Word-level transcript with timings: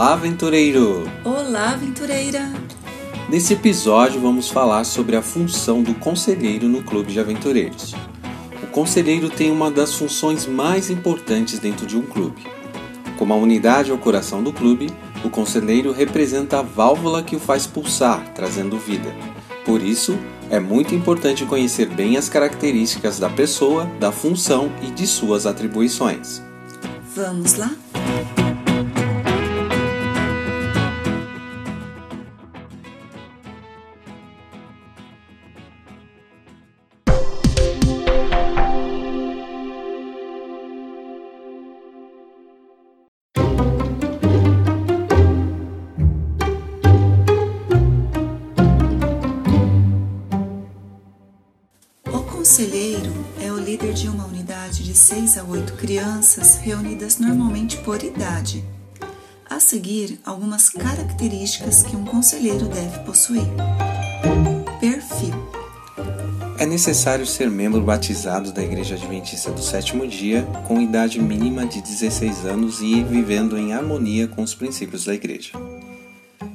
Olá, 0.00 0.14
aventureiro! 0.14 1.04
Olá, 1.22 1.72
aventureira! 1.72 2.50
Nesse 3.28 3.52
episódio 3.52 4.18
vamos 4.18 4.48
falar 4.48 4.84
sobre 4.84 5.14
a 5.14 5.20
função 5.20 5.82
do 5.82 5.92
conselheiro 5.92 6.66
no 6.70 6.82
clube 6.82 7.12
de 7.12 7.20
aventureiros. 7.20 7.94
O 8.62 8.66
conselheiro 8.68 9.28
tem 9.28 9.50
uma 9.50 9.70
das 9.70 9.92
funções 9.92 10.46
mais 10.46 10.88
importantes 10.88 11.58
dentro 11.58 11.86
de 11.86 11.98
um 11.98 12.02
clube. 12.06 12.40
Como 13.18 13.34
a 13.34 13.36
unidade 13.36 13.92
ou 13.92 13.98
coração 13.98 14.42
do 14.42 14.54
clube, 14.54 14.86
o 15.22 15.28
conselheiro 15.28 15.92
representa 15.92 16.60
a 16.60 16.62
válvula 16.62 17.22
que 17.22 17.36
o 17.36 17.38
faz 17.38 17.66
pulsar, 17.66 18.26
trazendo 18.32 18.78
vida. 18.78 19.14
Por 19.66 19.82
isso, 19.82 20.18
é 20.48 20.58
muito 20.58 20.94
importante 20.94 21.44
conhecer 21.44 21.90
bem 21.90 22.16
as 22.16 22.26
características 22.26 23.18
da 23.18 23.28
pessoa, 23.28 23.84
da 24.00 24.10
função 24.10 24.72
e 24.80 24.90
de 24.90 25.06
suas 25.06 25.44
atribuições. 25.44 26.42
Vamos 27.14 27.56
lá? 27.56 27.70
Conselheiro 52.40 53.12
é 53.38 53.52
o 53.52 53.58
líder 53.58 53.92
de 53.92 54.08
uma 54.08 54.24
unidade 54.24 54.82
de 54.82 54.94
6 54.94 55.36
a 55.36 55.44
8 55.44 55.74
crianças 55.74 56.56
reunidas 56.56 57.18
normalmente 57.18 57.76
por 57.76 58.02
idade. 58.02 58.64
A 59.44 59.60
seguir, 59.60 60.18
algumas 60.24 60.70
características 60.70 61.82
que 61.82 61.94
um 61.94 62.06
conselheiro 62.06 62.66
deve 62.66 63.00
possuir. 63.00 63.44
Perfil: 64.80 65.34
É 66.58 66.64
necessário 66.64 67.26
ser 67.26 67.50
membro 67.50 67.82
batizado 67.82 68.52
da 68.52 68.62
Igreja 68.62 68.94
Adventista 68.94 69.50
do 69.50 69.60
Sétimo 69.60 70.06
Dia, 70.06 70.42
com 70.66 70.80
idade 70.80 71.20
mínima 71.20 71.66
de 71.66 71.82
16 71.82 72.46
anos 72.46 72.80
e 72.80 73.04
vivendo 73.04 73.58
em 73.58 73.74
harmonia 73.74 74.26
com 74.26 74.42
os 74.42 74.54
princípios 74.54 75.04
da 75.04 75.12
Igreja. 75.12 75.52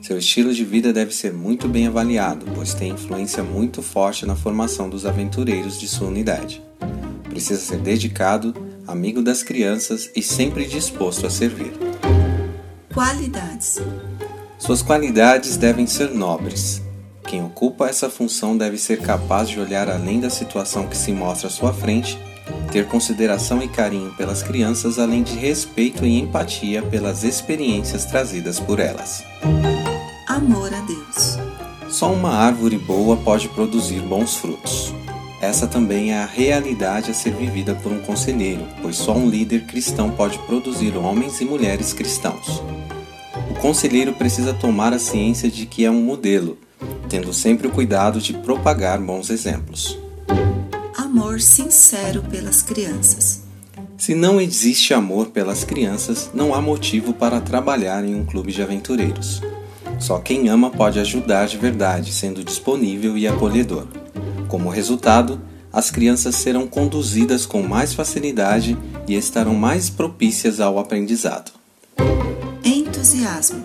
Seu 0.05 0.19
estilo 0.19 0.53
de 0.53 0.63
vida 0.63 0.93
deve 0.93 1.11
ser 1.11 1.33
muito 1.33 1.67
bem 1.67 1.87
avaliado, 1.87 2.45
pois 2.53 2.75
tem 2.75 2.91
influência 2.91 3.41
muito 3.43 3.81
forte 3.81 4.23
na 4.23 4.35
formação 4.35 4.87
dos 4.87 5.03
aventureiros 5.03 5.79
de 5.79 5.87
sua 5.87 6.09
unidade. 6.09 6.61
Precisa 7.27 7.59
ser 7.59 7.79
dedicado, 7.79 8.53
amigo 8.85 9.23
das 9.23 9.41
crianças 9.41 10.11
e 10.15 10.21
sempre 10.21 10.67
disposto 10.67 11.25
a 11.25 11.29
servir. 11.31 11.73
Qualidades: 12.93 13.81
Suas 14.59 14.83
qualidades 14.83 15.57
devem 15.57 15.87
ser 15.87 16.11
nobres. 16.11 16.83
Quem 17.23 17.43
ocupa 17.43 17.89
essa 17.89 18.07
função 18.07 18.55
deve 18.55 18.77
ser 18.77 19.01
capaz 19.01 19.49
de 19.49 19.59
olhar 19.59 19.89
além 19.89 20.19
da 20.19 20.29
situação 20.29 20.85
que 20.85 20.95
se 20.95 21.11
mostra 21.11 21.47
à 21.47 21.51
sua 21.51 21.73
frente, 21.73 22.15
ter 22.71 22.85
consideração 22.85 23.59
e 23.63 23.67
carinho 23.67 24.13
pelas 24.13 24.43
crianças, 24.43 24.99
além 24.99 25.23
de 25.23 25.33
respeito 25.33 26.05
e 26.05 26.19
empatia 26.19 26.83
pelas 26.83 27.23
experiências 27.23 28.05
trazidas 28.05 28.59
por 28.59 28.79
elas 28.79 29.23
amor 30.35 30.73
a 30.73 30.81
Deus. 30.81 31.37
Só 31.87 32.11
uma 32.11 32.31
árvore 32.31 32.77
boa 32.77 33.15
pode 33.15 33.47
produzir 33.47 34.01
bons 34.01 34.35
frutos. 34.35 34.93
Essa 35.41 35.65
também 35.65 36.11
é 36.11 36.17
a 36.17 36.25
realidade 36.25 37.09
a 37.09 37.13
ser 37.13 37.33
vivida 37.33 37.73
por 37.73 37.89
um 37.89 37.99
conselheiro, 37.99 38.67
pois 38.81 38.97
só 38.97 39.13
um 39.13 39.29
líder 39.29 39.65
cristão 39.65 40.11
pode 40.11 40.37
produzir 40.39 40.97
homens 40.97 41.39
e 41.39 41.45
mulheres 41.45 41.93
cristãos. 41.93 42.61
O 43.49 43.53
conselheiro 43.61 44.11
precisa 44.11 44.53
tomar 44.53 44.91
a 44.91 44.99
ciência 44.99 45.49
de 45.49 45.65
que 45.65 45.85
é 45.85 45.91
um 45.91 46.01
modelo, 46.01 46.57
tendo 47.07 47.33
sempre 47.33 47.67
o 47.67 47.71
cuidado 47.71 48.19
de 48.19 48.33
propagar 48.33 48.99
bons 48.99 49.29
exemplos. 49.29 49.97
Amor 50.97 51.39
sincero 51.39 52.21
pelas 52.23 52.61
crianças. 52.61 53.43
Se 53.97 54.13
não 54.13 54.41
existe 54.41 54.93
amor 54.93 55.27
pelas 55.27 55.63
crianças, 55.63 56.29
não 56.33 56.53
há 56.53 56.61
motivo 56.61 57.13
para 57.13 57.39
trabalhar 57.39 58.03
em 58.03 58.13
um 58.13 58.25
clube 58.25 58.51
de 58.51 58.61
aventureiros. 58.61 59.41
Só 59.99 60.19
quem 60.19 60.49
ama 60.49 60.69
pode 60.69 60.99
ajudar 60.99 61.47
de 61.47 61.57
verdade, 61.57 62.11
sendo 62.11 62.43
disponível 62.43 63.17
e 63.17 63.27
acolhedor. 63.27 63.87
Como 64.47 64.69
resultado, 64.69 65.41
as 65.71 65.91
crianças 65.91 66.35
serão 66.35 66.67
conduzidas 66.67 67.45
com 67.45 67.61
mais 67.61 67.93
facilidade 67.93 68.77
e 69.07 69.15
estarão 69.15 69.53
mais 69.53 69.89
propícias 69.89 70.59
ao 70.59 70.79
aprendizado. 70.79 71.51
Entusiasmo 72.63 73.63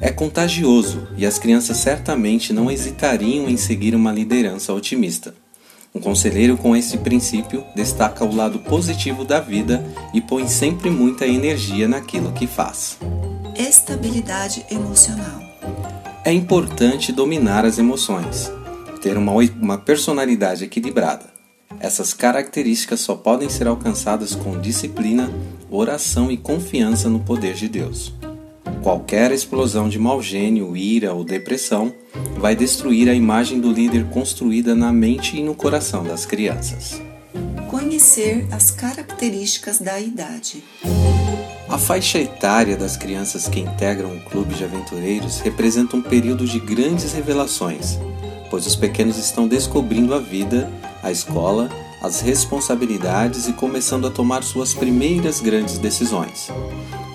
é 0.00 0.10
contagioso 0.10 1.06
e 1.16 1.24
as 1.24 1.38
crianças 1.38 1.76
certamente 1.76 2.52
não 2.52 2.70
hesitariam 2.70 3.48
em 3.48 3.56
seguir 3.56 3.94
uma 3.94 4.10
liderança 4.10 4.72
otimista. 4.72 5.34
Um 5.94 6.00
conselheiro 6.00 6.56
com 6.56 6.74
esse 6.74 6.98
princípio 6.98 7.62
destaca 7.76 8.24
o 8.24 8.34
lado 8.34 8.58
positivo 8.58 9.24
da 9.24 9.38
vida 9.38 9.84
e 10.12 10.20
põe 10.20 10.48
sempre 10.48 10.90
muita 10.90 11.26
energia 11.26 11.86
naquilo 11.86 12.32
que 12.32 12.46
faz 12.46 12.98
estabilidade 13.56 14.64
emocional. 14.70 15.40
É 16.24 16.32
importante 16.32 17.12
dominar 17.12 17.64
as 17.64 17.78
emoções, 17.78 18.50
ter 19.00 19.16
uma, 19.16 19.32
uma 19.60 19.78
personalidade 19.78 20.64
equilibrada. 20.64 21.32
Essas 21.80 22.14
características 22.14 23.00
só 23.00 23.14
podem 23.14 23.48
ser 23.48 23.66
alcançadas 23.66 24.34
com 24.34 24.60
disciplina, 24.60 25.30
oração 25.70 26.30
e 26.30 26.36
confiança 26.36 27.08
no 27.08 27.20
poder 27.20 27.54
de 27.54 27.68
Deus. 27.68 28.14
Qualquer 28.82 29.32
explosão 29.32 29.88
de 29.88 29.98
mau 29.98 30.22
gênio, 30.22 30.76
ira 30.76 31.12
ou 31.12 31.24
depressão 31.24 31.92
vai 32.38 32.54
destruir 32.54 33.08
a 33.08 33.14
imagem 33.14 33.60
do 33.60 33.72
líder 33.72 34.06
construída 34.10 34.74
na 34.74 34.92
mente 34.92 35.36
e 35.36 35.42
no 35.42 35.54
coração 35.54 36.04
das 36.04 36.26
crianças. 36.26 37.00
Conhecer 37.68 38.46
as 38.50 38.70
características 38.70 39.78
da 39.78 39.98
idade. 40.00 40.62
A 41.72 41.78
faixa 41.78 42.18
etária 42.18 42.76
das 42.76 42.98
crianças 42.98 43.48
que 43.48 43.58
integram 43.58 44.14
o 44.14 44.20
clube 44.20 44.54
de 44.54 44.62
aventureiros 44.62 45.40
representa 45.40 45.96
um 45.96 46.02
período 46.02 46.44
de 46.44 46.60
grandes 46.60 47.14
revelações, 47.14 47.98
pois 48.50 48.66
os 48.66 48.76
pequenos 48.76 49.16
estão 49.16 49.48
descobrindo 49.48 50.14
a 50.14 50.18
vida, 50.18 50.70
a 51.02 51.10
escola, 51.10 51.70
as 52.02 52.20
responsabilidades 52.20 53.48
e 53.48 53.54
começando 53.54 54.06
a 54.06 54.10
tomar 54.10 54.42
suas 54.42 54.74
primeiras 54.74 55.40
grandes 55.40 55.78
decisões. 55.78 56.50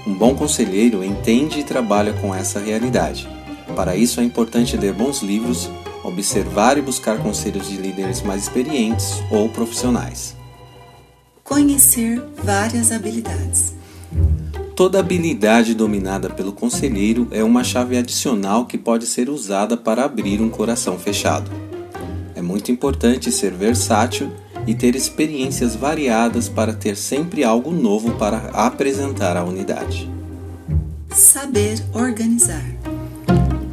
Um 0.08 0.16
bom 0.16 0.34
conselheiro 0.34 1.04
entende 1.04 1.60
e 1.60 1.64
trabalha 1.64 2.14
com 2.14 2.34
essa 2.34 2.60
realidade. 2.60 3.30
Para 3.76 3.96
isso 3.96 4.20
é 4.20 4.24
importante 4.24 4.76
ler 4.76 4.92
bons 4.92 5.22
livros, 5.22 5.70
observar 6.04 6.80
e 6.80 6.82
buscar 6.82 7.20
conselhos 7.20 7.70
de 7.70 7.78
líderes 7.78 8.24
mais 8.24 8.42
experientes 8.42 9.22
ou 9.30 9.50
profissionais. 9.50 10.36
Conhecer 11.44 12.20
várias 12.44 12.92
habilidades. 12.92 13.77
Toda 14.78 15.00
habilidade 15.00 15.74
dominada 15.74 16.30
pelo 16.30 16.54
conselheiro 16.54 17.28
é 17.32 17.44
uma 17.44 17.64
chave 17.64 17.98
adicional 17.98 18.68
que 18.68 18.78
pode 18.78 19.08
ser 19.08 19.28
usada 19.28 19.76
para 19.76 20.06
abrir 20.06 20.40
um 20.40 20.52
coração 20.52 21.00
fechado. 21.00 21.50
É 22.36 22.44
muito 22.44 22.72
importante 22.72 23.32
ser 23.32 23.54
versátil 23.54 24.32
e 24.68 24.76
ter 24.76 24.96
experiências 24.96 25.76
variadas 25.76 26.48
para 26.48 26.74
ter 26.74 26.96
sempre 26.96 27.44
algo 27.44 27.72
novo 27.72 28.12
para 28.20 28.38
apresentar 28.54 29.36
à 29.36 29.44
unidade. 29.44 30.08
Saber 31.10 31.84
organizar. 31.92 32.64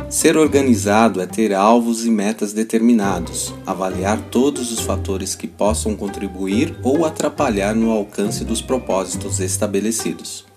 Ser 0.09 0.39
organizado 0.39 1.21
é 1.21 1.27
ter 1.27 1.53
alvos 1.53 2.07
e 2.07 2.11
metas 2.11 2.55
determinados, 2.55 3.53
avaliar 3.67 4.19
todos 4.31 4.73
os 4.73 4.81
fatores 4.81 5.35
que 5.35 5.47
possam 5.47 5.95
contribuir 5.95 6.75
ou 6.83 7.05
atrapalhar 7.05 7.75
no 7.75 7.91
alcance 7.91 8.43
dos 8.43 8.63
propósitos 8.63 9.39
estabelecidos. 9.39 10.54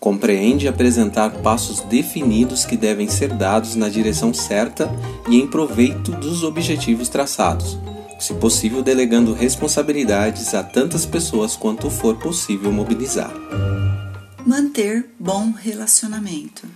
Compreende 0.00 0.68
apresentar 0.68 1.30
passos 1.42 1.80
definidos 1.80 2.64
que 2.64 2.76
devem 2.76 3.08
ser 3.08 3.32
dados 3.34 3.74
na 3.74 3.88
direção 3.88 4.32
certa 4.32 4.88
e 5.28 5.36
em 5.36 5.46
proveito 5.46 6.12
dos 6.12 6.44
objetivos 6.44 7.08
traçados, 7.08 7.76
se 8.18 8.32
possível 8.34 8.82
delegando 8.82 9.32
responsabilidades 9.32 10.54
a 10.54 10.62
tantas 10.62 11.04
pessoas 11.04 11.56
quanto 11.56 11.90
for 11.90 12.16
possível 12.16 12.70
mobilizar. 12.70 13.32
Manter 14.46 15.10
bom 15.18 15.50
relacionamento. 15.50 16.66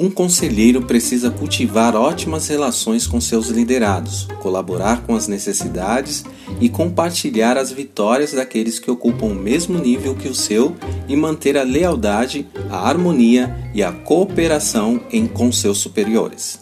Um 0.00 0.08
conselheiro 0.08 0.80
precisa 0.80 1.30
cultivar 1.30 1.94
ótimas 1.94 2.48
relações 2.48 3.06
com 3.06 3.20
seus 3.20 3.48
liderados, 3.48 4.26
colaborar 4.40 5.02
com 5.02 5.14
as 5.14 5.28
necessidades 5.28 6.24
e 6.58 6.70
compartilhar 6.70 7.58
as 7.58 7.70
vitórias 7.70 8.32
daqueles 8.32 8.78
que 8.78 8.90
ocupam 8.90 9.26
o 9.26 9.34
mesmo 9.34 9.78
nível 9.78 10.14
que 10.14 10.26
o 10.26 10.34
seu 10.34 10.74
e 11.06 11.14
manter 11.14 11.54
a 11.58 11.64
lealdade, 11.64 12.48
a 12.70 12.88
harmonia 12.88 13.54
e 13.74 13.82
a 13.82 13.92
cooperação 13.92 15.02
em 15.12 15.26
com 15.26 15.52
seus 15.52 15.76
superiores. 15.76 16.60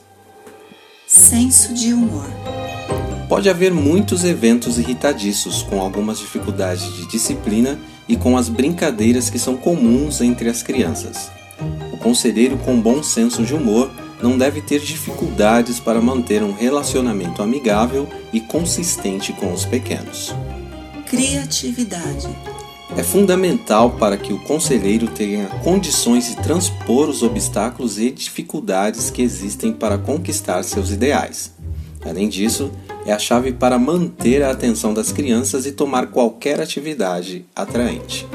Senso 1.07 1.73
de 1.75 1.93
humor. 1.93 2.27
Pode 3.29 3.49
haver 3.49 3.73
muitos 3.73 4.25
eventos 4.25 4.81
irritadiços, 4.81 5.63
com 5.63 5.81
algumas 5.81 6.19
dificuldades 6.19 6.93
de 6.97 7.07
disciplina 7.07 7.79
e 8.09 8.17
com 8.17 8.37
as 8.37 8.49
brincadeiras 8.49 9.31
que 9.31 9.39
são 9.39 9.57
comuns 9.57 10.21
entre 10.21 10.49
as 10.49 10.61
crianças 10.61 11.38
conselheiro 11.99 12.57
com 12.59 12.81
bom 12.81 13.03
senso 13.03 13.45
de 13.45 13.55
humor 13.55 13.91
não 14.23 14.37
deve 14.37 14.61
ter 14.61 14.81
dificuldades 14.81 15.79
para 15.79 16.01
manter 16.01 16.43
um 16.43 16.53
relacionamento 16.53 17.43
amigável 17.43 18.09
e 18.33 18.41
consistente 18.41 19.33
com 19.33 19.53
os 19.53 19.65
pequenos. 19.65 20.35
Criatividade. 21.07 22.29
É 22.97 23.03
fundamental 23.03 23.91
para 23.93 24.17
que 24.17 24.33
o 24.33 24.39
conselheiro 24.41 25.07
tenha 25.09 25.47
condições 25.63 26.29
de 26.29 26.37
transpor 26.37 27.09
os 27.09 27.23
obstáculos 27.23 27.99
e 27.99 28.11
dificuldades 28.11 29.11
que 29.11 29.23
existem 29.23 29.73
para 29.73 29.99
conquistar 29.99 30.63
seus 30.63 30.91
ideais. 30.91 31.53
Além 32.05 32.29
disso, 32.29 32.71
é 33.05 33.13
a 33.13 33.19
chave 33.19 33.53
para 33.53 33.79
manter 33.79 34.43
a 34.43 34.51
atenção 34.51 34.93
das 34.93 35.13
crianças 35.13 35.67
e 35.67 35.73
tomar 35.73 36.09
qualquer 36.09 36.61
atividade 36.61 37.45
atraente. 37.55 38.27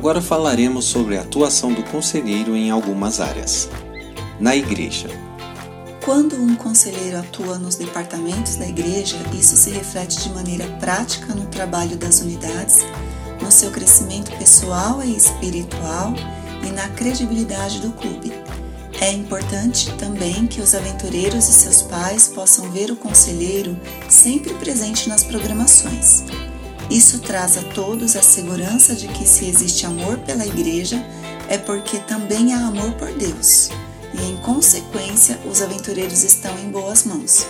Agora 0.00 0.22
falaremos 0.22 0.86
sobre 0.86 1.18
a 1.18 1.20
atuação 1.20 1.74
do 1.74 1.82
conselheiro 1.82 2.56
em 2.56 2.70
algumas 2.70 3.20
áreas. 3.20 3.68
Na 4.40 4.56
igreja. 4.56 5.10
Quando 6.02 6.36
um 6.36 6.56
conselheiro 6.56 7.18
atua 7.18 7.58
nos 7.58 7.74
departamentos 7.74 8.56
da 8.56 8.66
igreja, 8.66 9.18
isso 9.38 9.54
se 9.56 9.68
reflete 9.68 10.22
de 10.22 10.30
maneira 10.30 10.66
prática 10.80 11.34
no 11.34 11.44
trabalho 11.48 11.98
das 11.98 12.22
unidades, 12.22 12.78
no 13.42 13.52
seu 13.52 13.70
crescimento 13.70 14.34
pessoal 14.38 15.02
e 15.04 15.14
espiritual 15.14 16.14
e 16.66 16.72
na 16.72 16.88
credibilidade 16.88 17.80
do 17.80 17.90
clube. 17.90 18.32
É 19.02 19.12
importante 19.12 19.92
também 19.98 20.46
que 20.46 20.62
os 20.62 20.74
aventureiros 20.74 21.46
e 21.46 21.52
seus 21.52 21.82
pais 21.82 22.26
possam 22.26 22.70
ver 22.70 22.90
o 22.90 22.96
conselheiro 22.96 23.78
sempre 24.08 24.54
presente 24.54 25.10
nas 25.10 25.22
programações. 25.22 26.24
Isso 26.90 27.20
traz 27.20 27.56
a 27.56 27.62
todos 27.62 28.16
a 28.16 28.22
segurança 28.22 28.96
de 28.96 29.06
que 29.06 29.24
se 29.24 29.44
existe 29.46 29.86
amor 29.86 30.18
pela 30.18 30.44
igreja, 30.44 31.00
é 31.48 31.56
porque 31.56 31.98
também 31.98 32.52
há 32.52 32.66
amor 32.66 32.92
por 32.94 33.12
Deus, 33.12 33.70
e 34.12 34.28
em 34.28 34.36
consequência 34.38 35.38
os 35.48 35.62
aventureiros 35.62 36.24
estão 36.24 36.52
em 36.58 36.68
boas 36.68 37.04
mãos. 37.04 37.46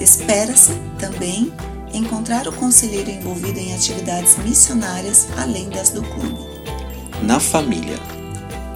Espera-se 0.00 0.72
também 0.96 1.52
encontrar 1.92 2.46
o 2.46 2.52
conselheiro 2.52 3.10
envolvido 3.10 3.58
em 3.58 3.74
atividades 3.74 4.38
missionárias 4.38 5.26
além 5.36 5.68
das 5.70 5.90
do 5.90 6.02
clube. 6.02 6.38
Na 7.22 7.40
família. 7.40 7.98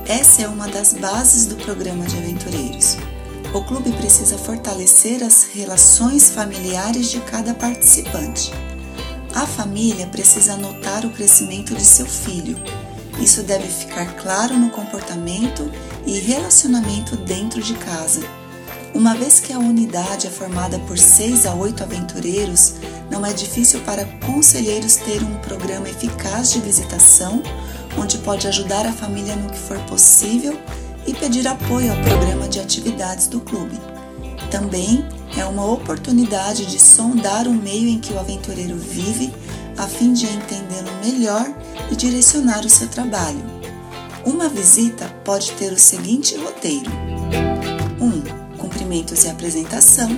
Essa 0.08 0.42
é 0.42 0.48
uma 0.48 0.66
das 0.66 0.94
bases 0.94 1.46
do 1.46 1.54
programa 1.54 2.04
de 2.06 2.16
aventureiros. 2.18 2.96
O 3.54 3.62
clube 3.62 3.92
precisa 3.92 4.36
fortalecer 4.36 5.22
as 5.22 5.44
relações 5.54 6.30
familiares 6.30 7.08
de 7.08 7.20
cada 7.20 7.54
participante. 7.54 8.50
A 9.34 9.46
família 9.46 10.06
precisa 10.06 10.56
notar 10.56 11.06
o 11.06 11.10
crescimento 11.10 11.74
de 11.74 11.84
seu 11.84 12.04
filho. 12.04 12.56
Isso 13.18 13.42
deve 13.42 13.66
ficar 13.66 14.14
claro 14.16 14.54
no 14.54 14.68
comportamento 14.68 15.70
e 16.06 16.18
relacionamento 16.18 17.16
dentro 17.16 17.62
de 17.62 17.74
casa. 17.74 18.20
Uma 18.94 19.14
vez 19.14 19.40
que 19.40 19.52
a 19.52 19.58
unidade 19.58 20.26
é 20.26 20.30
formada 20.30 20.78
por 20.80 20.98
seis 20.98 21.46
a 21.46 21.54
oito 21.54 21.82
aventureiros, 21.82 22.74
não 23.10 23.24
é 23.24 23.32
difícil 23.32 23.80
para 23.80 24.04
conselheiros 24.26 24.96
ter 24.96 25.22
um 25.22 25.38
programa 25.38 25.88
eficaz 25.88 26.52
de 26.52 26.60
visitação, 26.60 27.42
onde 27.98 28.18
pode 28.18 28.46
ajudar 28.46 28.86
a 28.86 28.92
família 28.92 29.34
no 29.34 29.50
que 29.50 29.58
for 29.58 29.78
possível 29.86 30.60
e 31.06 31.14
pedir 31.14 31.48
apoio 31.48 31.90
ao 31.90 32.02
programa 32.02 32.46
de 32.48 32.60
atividades 32.60 33.28
do 33.28 33.40
clube. 33.40 33.91
Também 34.52 35.02
é 35.34 35.46
uma 35.46 35.64
oportunidade 35.64 36.66
de 36.66 36.78
sondar 36.78 37.48
o 37.48 37.54
meio 37.54 37.88
em 37.88 37.98
que 37.98 38.12
o 38.12 38.18
aventureiro 38.18 38.76
vive, 38.76 39.32
a 39.78 39.86
fim 39.86 40.12
de 40.12 40.26
entendê-lo 40.26 40.92
melhor 41.02 41.50
e 41.90 41.96
direcionar 41.96 42.60
o 42.60 42.68
seu 42.68 42.86
trabalho. 42.86 43.40
Uma 44.26 44.50
visita 44.50 45.08
pode 45.24 45.52
ter 45.52 45.72
o 45.72 45.78
seguinte 45.78 46.36
roteiro: 46.36 46.90
1. 47.98 48.04
Um, 48.04 48.22
cumprimentos 48.58 49.24
e 49.24 49.30
apresentação. 49.30 50.10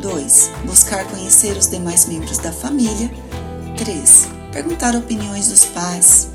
2. 0.00 0.50
Buscar 0.64 1.04
conhecer 1.06 1.56
os 1.56 1.66
demais 1.66 2.06
membros 2.06 2.38
da 2.38 2.52
família. 2.52 3.10
3. 3.76 4.28
Perguntar 4.52 4.94
opiniões 4.94 5.48
dos 5.48 5.64
pais 5.64 6.28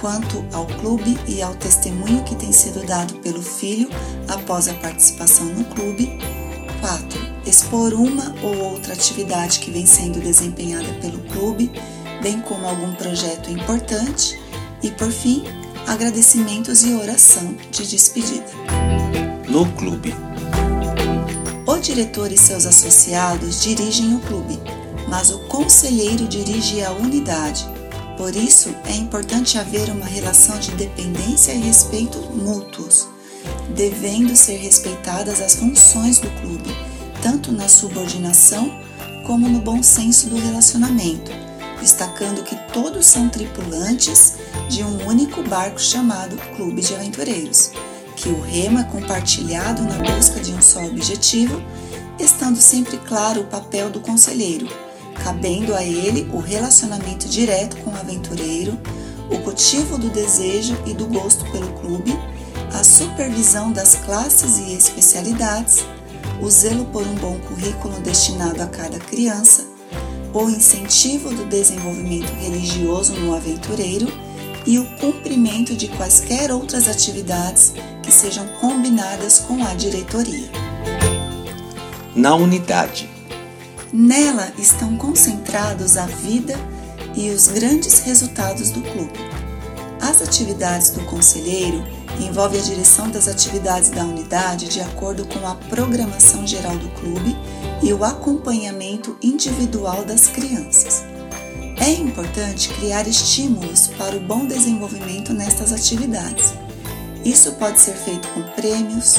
quanto 0.00 0.42
ao 0.50 0.64
clube 0.64 1.18
e 1.28 1.42
ao 1.42 1.54
testemunho 1.56 2.24
que 2.24 2.34
tem 2.34 2.52
sido 2.52 2.86
dado 2.86 3.16
pelo 3.16 3.42
filho 3.42 3.90
após 4.26 4.66
a 4.66 4.72
participação 4.72 5.44
no 5.44 5.64
clube. 5.66 6.39
4 6.80 7.30
expor 7.46 7.92
uma 7.94 8.34
ou 8.42 8.72
outra 8.72 8.94
atividade 8.94 9.58
que 9.58 9.70
vem 9.70 9.86
sendo 9.86 10.20
desempenhada 10.20 10.92
pelo 11.00 11.18
clube, 11.30 11.70
bem 12.22 12.40
como 12.40 12.66
algum 12.66 12.94
projeto 12.94 13.50
importante 13.50 14.40
e, 14.82 14.90
por 14.90 15.10
fim, 15.10 15.44
agradecimentos 15.86 16.84
e 16.84 16.94
oração 16.94 17.54
de 17.70 17.86
despedida. 17.86 18.46
No 19.48 19.66
clube. 19.72 20.14
O 21.66 21.78
diretor 21.78 22.30
e 22.30 22.38
seus 22.38 22.66
associados 22.66 23.62
dirigem 23.62 24.14
o 24.14 24.20
clube, 24.20 24.58
mas 25.08 25.30
o 25.30 25.38
conselheiro 25.48 26.26
dirige 26.28 26.82
a 26.82 26.92
unidade. 26.92 27.66
Por 28.16 28.34
isso, 28.36 28.74
é 28.84 28.94
importante 28.94 29.58
haver 29.58 29.88
uma 29.88 30.04
relação 30.04 30.58
de 30.58 30.70
dependência 30.72 31.52
e 31.52 31.58
respeito 31.58 32.18
mútuos, 32.34 33.08
devendo 33.74 34.34
ser 34.36 34.56
respeitadas 34.56 35.40
as 35.40 35.56
funções 35.56 36.18
do 36.18 36.28
clube 36.40 36.90
tanto 37.22 37.52
na 37.52 37.68
subordinação 37.68 38.70
como 39.26 39.48
no 39.48 39.60
bom 39.60 39.82
senso 39.82 40.28
do 40.28 40.38
relacionamento, 40.38 41.30
destacando 41.80 42.42
que 42.42 42.56
todos 42.72 43.06
são 43.06 43.28
tripulantes 43.28 44.34
de 44.68 44.82
um 44.82 45.06
único 45.06 45.42
barco 45.42 45.80
chamado 45.80 46.36
Clube 46.56 46.82
de 46.82 46.94
Aventureiros, 46.94 47.70
que 48.16 48.28
o 48.28 48.40
remo 48.40 48.78
é 48.78 48.84
compartilhado 48.84 49.82
na 49.82 49.98
busca 49.98 50.40
de 50.40 50.52
um 50.52 50.60
só 50.60 50.84
objetivo, 50.84 51.62
estando 52.18 52.56
sempre 52.56 52.96
claro 52.98 53.42
o 53.42 53.46
papel 53.46 53.90
do 53.90 54.00
conselheiro, 54.00 54.68
cabendo 55.22 55.74
a 55.74 55.84
ele 55.84 56.28
o 56.32 56.38
relacionamento 56.38 57.28
direto 57.28 57.76
com 57.78 57.90
o 57.90 57.96
aventureiro, 57.96 58.78
o 59.30 59.38
cultivo 59.38 59.96
do 59.96 60.08
desejo 60.08 60.76
e 60.86 60.92
do 60.92 61.06
gosto 61.06 61.44
pelo 61.50 61.68
clube, 61.74 62.18
a 62.72 62.84
supervisão 62.84 63.72
das 63.72 63.96
classes 63.96 64.58
e 64.58 64.74
especialidades, 64.74 65.84
o 66.40 66.48
zelo 66.48 66.84
por 66.86 67.06
um 67.06 67.14
bom 67.16 67.38
currículo 67.40 68.00
destinado 68.00 68.62
a 68.62 68.66
cada 68.66 68.98
criança, 68.98 69.64
o 70.32 70.48
incentivo 70.48 71.30
do 71.30 71.44
desenvolvimento 71.46 72.30
religioso 72.34 73.12
no 73.14 73.34
aventureiro 73.34 74.06
e 74.66 74.78
o 74.78 74.84
cumprimento 74.98 75.74
de 75.74 75.88
quaisquer 75.88 76.52
outras 76.52 76.86
atividades 76.86 77.72
que 78.02 78.12
sejam 78.12 78.46
combinadas 78.60 79.40
com 79.40 79.64
a 79.64 79.74
diretoria. 79.74 80.48
Na 82.14 82.34
unidade. 82.34 83.08
Nela 83.92 84.52
estão 84.56 84.96
concentrados 84.96 85.96
a 85.96 86.06
vida 86.06 86.54
e 87.16 87.30
os 87.30 87.48
grandes 87.48 88.00
resultados 88.00 88.70
do 88.70 88.80
clube. 88.82 89.18
As 90.00 90.22
atividades 90.22 90.90
do 90.90 91.00
conselheiro 91.06 91.84
envolve 92.18 92.58
a 92.58 92.60
direção 92.60 93.10
das 93.10 93.28
atividades 93.28 93.90
da 93.90 94.04
unidade 94.04 94.68
de 94.68 94.80
acordo 94.80 95.24
com 95.26 95.46
a 95.46 95.54
programação 95.54 96.46
geral 96.46 96.76
do 96.76 96.88
clube 97.00 97.36
e 97.82 97.92
o 97.92 98.04
acompanhamento 98.04 99.16
individual 99.22 100.04
das 100.04 100.26
crianças. 100.26 101.04
É 101.76 101.90
importante 101.90 102.68
criar 102.70 103.06
estímulos 103.08 103.88
para 103.96 104.16
o 104.16 104.20
bom 104.20 104.46
desenvolvimento 104.46 105.32
nestas 105.32 105.72
atividades. 105.72 106.52
Isso 107.24 107.52
pode 107.52 107.80
ser 107.80 107.94
feito 107.94 108.28
com 108.28 108.42
prêmios, 108.54 109.16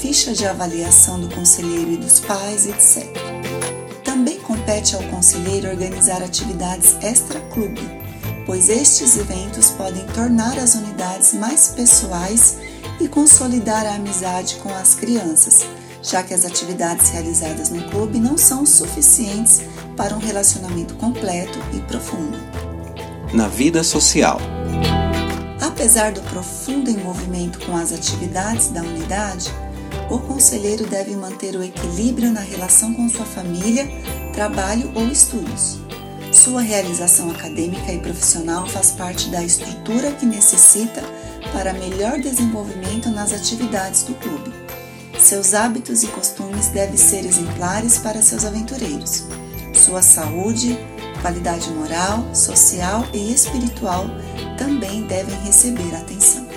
ficha 0.00 0.32
de 0.32 0.46
avaliação 0.46 1.20
do 1.20 1.32
conselheiro 1.34 1.92
e 1.92 1.96
dos 1.96 2.20
pais, 2.20 2.66
etc. 2.66 3.06
Também 4.04 4.40
compete 4.40 4.96
ao 4.96 5.02
conselheiro 5.04 5.68
organizar 5.68 6.22
atividades 6.22 6.96
extra-clube 7.00 8.09
pois 8.50 8.68
estes 8.68 9.16
eventos 9.16 9.70
podem 9.70 10.04
tornar 10.06 10.58
as 10.58 10.74
unidades 10.74 11.34
mais 11.34 11.68
pessoais 11.68 12.56
e 13.00 13.06
consolidar 13.06 13.86
a 13.86 13.94
amizade 13.94 14.56
com 14.56 14.74
as 14.74 14.92
crianças, 14.96 15.60
já 16.02 16.20
que 16.24 16.34
as 16.34 16.44
atividades 16.44 17.10
realizadas 17.10 17.70
no 17.70 17.88
clube 17.90 18.18
não 18.18 18.36
são 18.36 18.66
suficientes 18.66 19.62
para 19.96 20.16
um 20.16 20.18
relacionamento 20.18 20.94
completo 20.94 21.60
e 21.72 21.78
profundo. 21.82 22.36
Na 23.32 23.46
vida 23.46 23.84
social. 23.84 24.40
Apesar 25.60 26.10
do 26.10 26.20
profundo 26.22 26.90
envolvimento 26.90 27.64
com 27.64 27.76
as 27.76 27.92
atividades 27.92 28.70
da 28.70 28.82
unidade, 28.82 29.48
o 30.10 30.18
conselheiro 30.18 30.88
deve 30.88 31.14
manter 31.14 31.54
o 31.54 31.62
equilíbrio 31.62 32.32
na 32.32 32.40
relação 32.40 32.94
com 32.94 33.08
sua 33.08 33.26
família, 33.26 33.88
trabalho 34.32 34.90
ou 34.96 35.06
estudos. 35.06 35.78
Sua 36.42 36.62
realização 36.62 37.30
acadêmica 37.30 37.92
e 37.92 37.98
profissional 37.98 38.66
faz 38.66 38.92
parte 38.92 39.28
da 39.28 39.44
estrutura 39.44 40.10
que 40.12 40.24
necessita 40.24 41.02
para 41.52 41.74
melhor 41.74 42.18
desenvolvimento 42.18 43.10
nas 43.10 43.30
atividades 43.30 44.04
do 44.04 44.14
clube. 44.14 44.50
Seus 45.18 45.52
hábitos 45.52 46.02
e 46.02 46.06
costumes 46.06 46.68
devem 46.68 46.96
ser 46.96 47.26
exemplares 47.26 47.98
para 47.98 48.22
seus 48.22 48.46
aventureiros. 48.46 49.24
Sua 49.74 50.00
saúde, 50.00 50.78
qualidade 51.20 51.68
moral, 51.72 52.34
social 52.34 53.06
e 53.12 53.34
espiritual 53.34 54.06
também 54.56 55.02
devem 55.02 55.38
receber 55.42 55.94
atenção. 55.94 56.48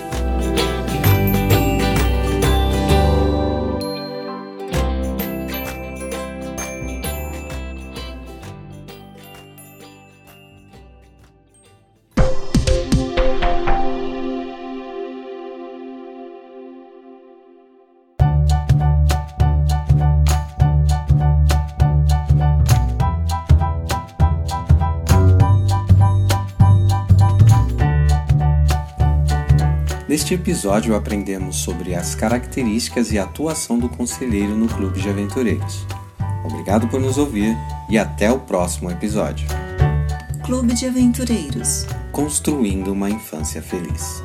Neste 30.13 30.35
episódio 30.35 30.95
aprendemos 30.95 31.55
sobre 31.55 31.95
as 31.95 32.13
características 32.13 33.11
e 33.11 33.17
atuação 33.17 33.79
do 33.79 33.89
conselheiro 33.89 34.55
no 34.55 34.67
Clube 34.67 35.01
de 35.01 35.09
Aventureiros. 35.09 35.87
Obrigado 36.45 36.87
por 36.87 37.01
nos 37.01 37.17
ouvir 37.17 37.57
e 37.89 37.97
até 37.97 38.31
o 38.31 38.37
próximo 38.37 38.91
episódio. 38.91 39.47
Clube 40.45 40.75
de 40.75 40.85
Aventureiros 40.85 41.87
Construindo 42.11 42.93
uma 42.93 43.09
infância 43.09 43.59
feliz. 43.59 44.21